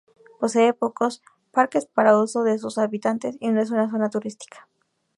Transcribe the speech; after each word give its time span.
Posee 0.39 0.73
pocos 0.73 1.21
parques 1.51 1.85
para 1.85 2.17
uso 2.19 2.41
de 2.41 2.57
sus 2.57 2.79
habitantes 2.79 3.37
y 3.39 3.49
no 3.51 3.61
es 3.61 3.69
una 3.69 3.87
zona 3.87 4.09
turística. 4.09 4.67